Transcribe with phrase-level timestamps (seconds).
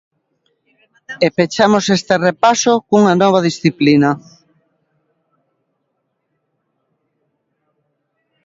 [1.25, 4.09] E pechamos este repaso cunha nova disciplina.